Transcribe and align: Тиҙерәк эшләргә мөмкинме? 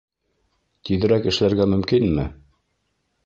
Тиҙерәк 0.89 1.27
эшләргә 1.33 1.67
мөмкинме? 1.73 2.27